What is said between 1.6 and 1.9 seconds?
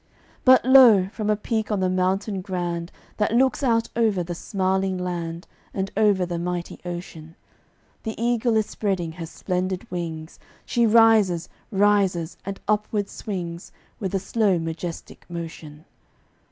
on the